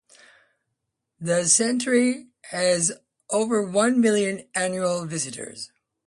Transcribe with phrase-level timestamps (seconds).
[1.19, 2.91] The centre has
[3.29, 5.71] over one million annual visitors.